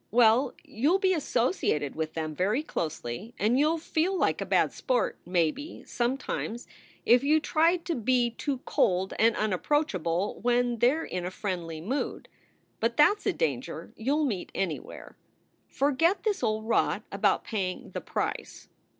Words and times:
Well, 0.09 0.55
you 0.63 0.93
ll 0.93 0.97
be 0.97 1.13
associated 1.13 1.93
with 1.95 2.13
them 2.15 2.33
very 2.33 2.63
closely, 2.63 3.35
and 3.37 3.59
you 3.59 3.69
ll 3.73 3.77
feel 3.77 4.17
like 4.17 4.41
a 4.41 4.47
bad 4.47 4.73
sport, 4.73 5.19
maybe, 5.27 5.83
sometimes, 5.85 6.65
if 7.05 7.23
you 7.23 7.39
try 7.39 7.77
to 7.77 7.93
be 7.93 8.31
too 8.31 8.61
cold 8.65 9.13
and 9.19 9.35
unapproachable 9.35 10.39
when 10.41 10.79
they 10.79 10.91
re 10.91 11.07
in 11.07 11.23
a 11.23 11.29
friendly 11.29 11.81
mood. 11.81 12.29
But 12.79 12.97
that 12.97 13.17
s 13.17 13.27
a 13.27 13.31
danger 13.33 13.93
you 13.95 14.15
ll 14.15 14.25
meet 14.25 14.51
anywhere. 14.55 15.17
"Forget 15.67 16.23
this 16.23 16.41
old 16.41 16.65
rot 16.67 17.03
about 17.11 17.43
paying 17.43 17.91
the 17.91 18.01
Price. 18.01 18.69